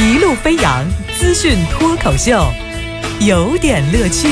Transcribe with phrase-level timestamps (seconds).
[0.00, 0.86] 一路飞扬
[1.18, 2.40] 资讯脱口秀，
[3.20, 4.28] 有点乐趣。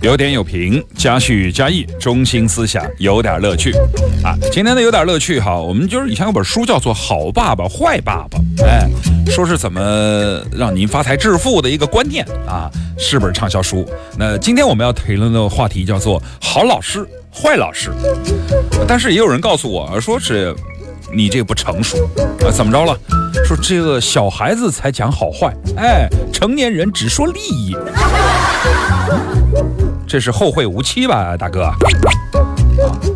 [0.00, 3.72] 有点有评，加叙加意，中心思想有点乐趣
[4.22, 4.38] 啊！
[4.52, 8.88] 今天的有点乐趣哈，我们就是以前有本书叫做《好爸爸坏爸爸》，哎，
[9.26, 13.88] 说是怎么让您发财致富的一个观念啊，是本畅销书。
[14.18, 17.90] 那今天我们要讨论的话题叫做好老师坏老师，
[18.86, 20.54] 但是也有人告诉我说是
[21.12, 21.96] 你这不成熟
[22.46, 22.98] 啊，怎么着了？
[23.44, 27.74] 说这个小孩子才讲好坏，哎，成年人只说利益。
[30.06, 31.70] 这是后会无期吧，大哥？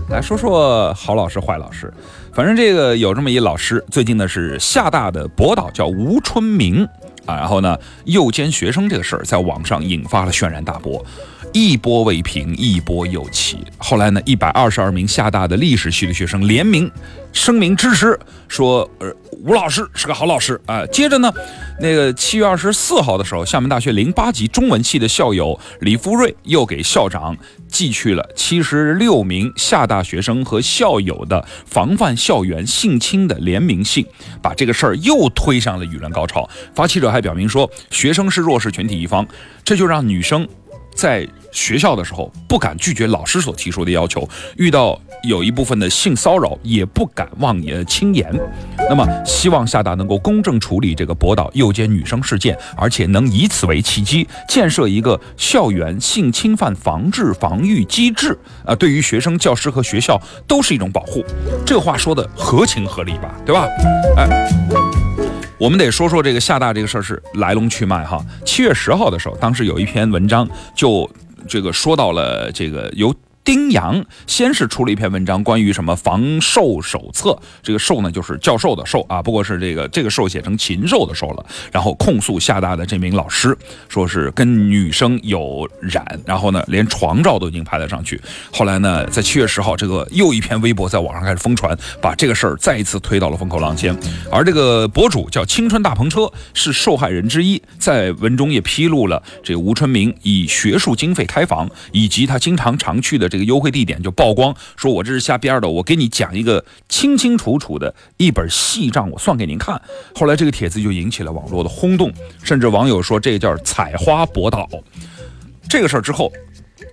[0.09, 1.93] 来说说好老师坏老师，
[2.33, 6.85] 反正这个有这么一老师，最近呢是厦大的博导，叫吴春明
[7.25, 11.05] 啊，然后呢诱奸学生这个事儿在网上引发了轩然大波，
[11.53, 13.59] 一波未平一波又起。
[13.79, 16.91] 后来呢，一百二十二名厦大的历史系的学生联名
[17.33, 19.15] 声明支持，说呃。
[19.45, 20.85] 吴老师是个好老师啊。
[20.87, 21.31] 接着呢，
[21.79, 27.37] 那个七月二十四号的时候，厦门大学零八级中文系的校友李福瑞又给校长
[27.69, 34.05] 寄去了七十六名厦大学生和校友的防范校园性侵的联名信，
[34.43, 36.49] 把这个事儿又推上了舆论高潮。
[36.75, 39.25] 发起者还表明说，学生是弱势群体一方，
[39.63, 40.49] 这就让女生。
[40.97, 48.29] 在学校的时候不敢拒绝老师所提出的要求，遇到有一部分的性骚扰也不敢妄言轻言。
[48.89, 58.37] 那么，希望厦大能够公正处理这个博导诱奸女生事件，而且能以此为契机，建设一个校园性侵犯防治防御机制。
[58.65, 61.25] 啊，对于学生、教师和学校都是一种保护。
[61.65, 63.35] 这话说的合情合理吧？
[63.45, 63.69] 对吧？
[64.17, 65.06] 哎。
[65.59, 68.25] 我们得说说这个厦大这个事儿是来龙去脉哈。
[68.45, 71.09] 七月十号的时候，当时有一篇文章就
[71.49, 73.15] 这个说到了这个由。
[73.47, 81.47] 丁阳先是出了一篇文章，关于什么防兽手册，这个兽呢就是教授的授啊，不过是这个这个授写成禽兽的兽了。
[81.71, 83.57] 然后控诉厦大的这名老师，
[83.89, 88.21] 说是跟女生有染，然后呢连床照都已经拍了上去。
[88.53, 93.97] 后来呢，在七月十号，这个又一篇微博在网上开始疯传，把这个事儿再一次推到了风口浪尖。
[94.29, 103.36] 而这个博主叫青春大篷车，是受害人之一，在文中也披露了这个吴春明以学术经费开房，以及他经常常去的这。
[103.37, 109.79] 这个优惠地点就曝光，说我这是瞎编的，我给你讲一个清清楚楚的一本细账，我算给您看。
[110.15, 112.11] 后来这个帖子就引起了网络的轰动，
[112.43, 114.67] 甚至网友说这叫采花博导。
[115.69, 116.33] 这个事儿之后，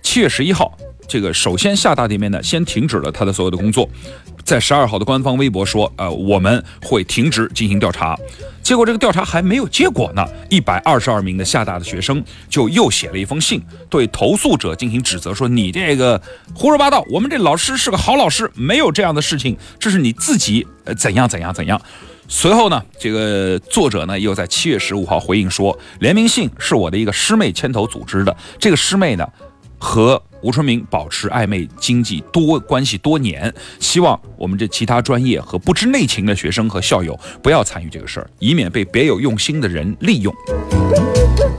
[0.02, 3.88] 七月十一号，这个首先厦大这边呢先停止了他的所有的工作。
[4.44, 8.14] 在十二号的官方微博说，呃，我们会停止进行调查。
[8.62, 16.20] 结果这个调查还没有结果呢，一百二十二名的厦大的学生就又写了一封信，对投诉者进行指责，说你这个
[16.54, 21.80] 胡说八道，我们这老师是个好老师，没有这样的事情，这是你自己呃怎样怎样怎样。
[22.28, 29.26] 随后呢，这个作者呢又在七月十五号回应说，联名信是我的一个师妹牵头组织的，这个师妹呢
[29.78, 30.22] 和。
[30.44, 40.34] 吴春明保持暧昧经济多关系多年，希望我们这其他专业和不知内情的学生和校友不要参与这个事儿，以免被别有用心的人利用。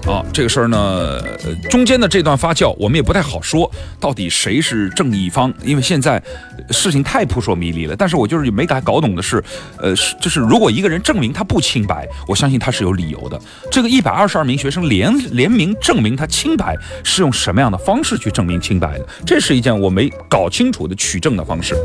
[0.07, 1.19] 啊，这个事儿呢，
[1.67, 5.51] 中间的这段发酵，我们也不太好说，到底谁是正义方？
[5.63, 6.21] 因为现在
[6.69, 7.95] 事情太扑朔迷离了。
[7.95, 9.43] 但是我就是没敢搞懂的是，
[9.77, 13.41] 呃，是就是如果一个人证明他不清白，我相信他是有理由的。
[13.71, 19.05] 这个一百二十二名学生联联名证明他清白，是用什么样的方式去证明清白的？
[19.25, 21.75] 这是一件我没搞清楚的取证的方式。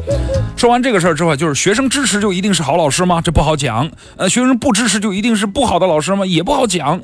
[0.58, 3.22] 说完这个事儿之后，就是学生支持就一定是好老师吗？
[3.22, 3.90] 这不好讲。
[4.16, 6.26] 呃，学生不支持就一定是不好的老师吗？
[6.26, 7.00] 也不好讲。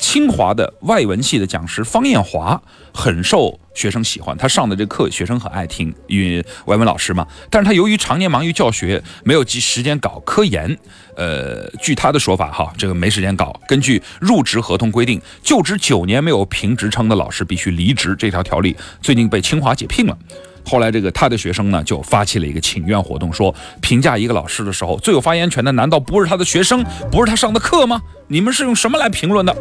[0.00, 2.60] 清华的外文系的讲师方艳华
[2.92, 7.24] 很受学生喜欢，他上的这课学生很爱听，因为外文老师嘛。
[7.50, 10.76] 但是他由于常年忙于教学，没有及时间搞科研。
[11.16, 13.54] 呃，据他的说法，哈，这个没时间搞。
[13.68, 20.16] 根据入职合同规定，就职九年没有评职称的老师必须离职，这条条例最近被清华解聘了。
[20.64, 28.00] 后来，这个他的学生呢，就发起了一个请愿活动，说评价一个老师的时候，最有发言权的难道不是他的学生，不是他上的课吗？
[28.28, 29.56] 你们是用什么来评论的？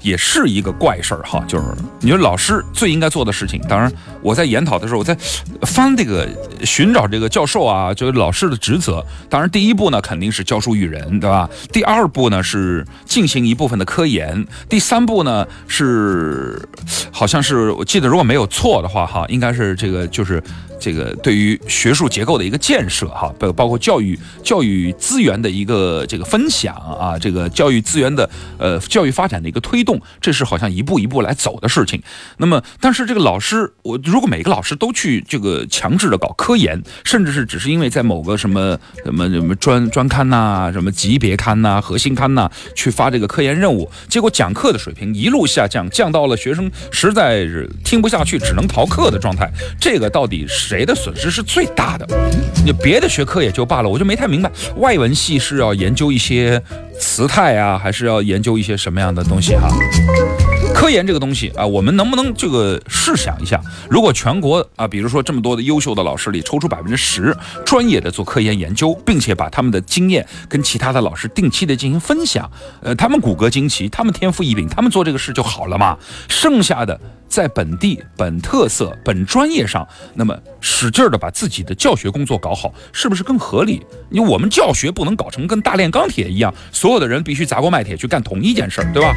[0.00, 1.64] 也是一个怪事儿哈，就是
[2.00, 5.16] 你说老师最应该做的事情，当然我在研讨的时候，我在
[5.62, 6.28] 翻这个
[6.64, 9.04] 寻找这个教授啊，就是老师的职责。
[9.28, 11.48] 当然，第一步呢肯定是教书育人，对吧？
[11.72, 16.68] 第二步呢是进行一部分的科研，第三步呢是
[17.12, 20.42] 好像是我记得如果没有错的话，哈，应该是这个就是。
[20.78, 28.28] 这个对于学术结构的一个建设，哈，包包括教育教育资源的一个这个分享啊，这个教育资源的
[28.58, 32.02] 呃教育发展的一个推动，这是好像一步一步来走的事情。
[32.36, 38.74] 那么，但是这个老师，我如如果每个老师都去这个强制的搞科研，甚至是只是因为在某个什么
[39.04, 50.46] 什么什么专专刊呐、什么级别刊呐、核心刊呐去发这个科研任务，结果讲课的水平一路下降，降到了学生实在是听不下去，只能逃课的状态，这个到底？
[50.48, 52.06] 谁的损失是最大的？
[52.64, 56.58] 你别的学科也就罢了，我就没太明白，外文系是要研究一些
[57.00, 59.68] 词态啊，还是要研究一些什么样的东西哈？
[60.74, 67.34] 科研这个东西啊，我们能不能这个试想一下，如果全国啊，比如说这么多的优秀的老师里抽出百分之十
[67.64, 72.50] 专业的做科研研究，并且把他们的经验跟其他的老师定期的进行分享，
[72.82, 75.96] 呃，他们骨骼惊奇，他们天赋异禀，他们做这个事就好了嘛？
[76.28, 77.00] 剩下的。
[77.28, 83.84] 在本地本特色本专业上，那么使劲儿的把自己的教学工作搞好，是不是更合理？
[84.10, 89.12] 因为我们教学不能搞成跟大炼钢铁一样，所有的人必须砸锅卖铁去干同一件事儿，对吧？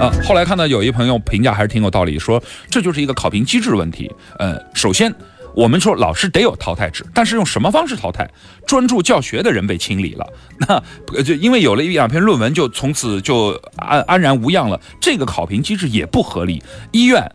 [0.00, 4.10] 啊，后来看到有一朋友评价还是挺有道理，说这就是一个考评机制问题。
[4.38, 5.14] 呃，首先。
[5.54, 8.28] 我们说老师得有淘汰制，但是用什么方式淘汰？
[8.66, 10.26] 专注教学的人被清理了，
[10.58, 14.80] 那就因为有了一两篇论文，就从此就安安然无恙了。
[15.00, 17.30] 这个考评机制也不合理，医院。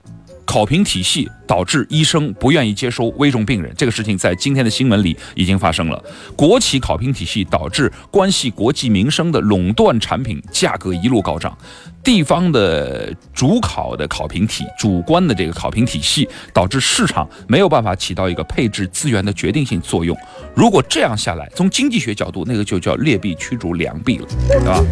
[0.50, 6.04] 考评体系导致医生不愿意接收危重病人，这个事情在今天的新闻里已经发生了。
[6.36, 11.56] 国企考评体系导致关系国计民生的垄断产品价格一路高涨，
[12.04, 20.18] 地方的主考的考评体、主观的这个考评体系导致市场没有办法起到一个配置资源的决定性作用。
[20.56, 24.84] 如果这样下来，从经济学角度，那个就叫劣币驱逐良币了，对吧？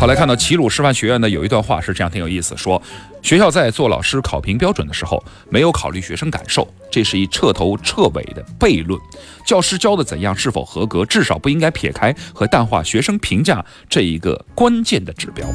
[0.00, 2.80] 后来看到齐鲁师范学院的有一段话是这样，挺有意思，说。
[3.22, 9.00] 学校在做老师考评标准的时候，没有考虑学生感受，这是一彻头彻尾的悖论。
[9.44, 15.46] 教师教的怎样是否合格，至少不应该撇开和淡化学生评价这一个关键的指标。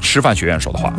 [0.00, 0.92] 师范学院说的话。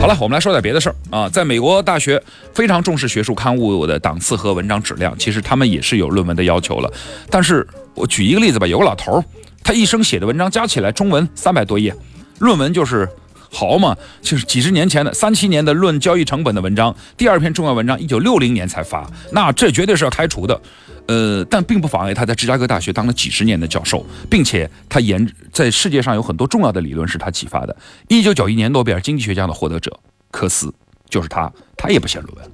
[0.00, 1.28] 好了，我们来说点别的事儿啊。
[1.28, 2.22] 在美国大学
[2.54, 6.90] 非常重视学术刊物的档次和文章质量，其实他们也是有论文的要求了。
[7.30, 9.24] 但是我举一个例子吧，有个老头儿，
[9.62, 11.94] 他一生写的文章加起来中文三百多页，
[12.38, 13.08] 论文就是。
[13.50, 20.60] 好嘛，就是几十年前的三七年的论交易成本的文章，第二篇重要文章一九六零年才发，那这绝对是要开除的。
[21.06, 27.76] 呃，但并不妨碍他在芝加哥大学当了几十年的教授，并且他研在世界上有很多重要的理论是他启发的。
[28.06, 29.98] 一九九一年诺贝尔经济学奖的获得者
[30.30, 30.72] 科斯
[31.08, 32.50] 就是他，他也不写论文。